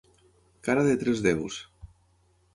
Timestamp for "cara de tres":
0.67-1.23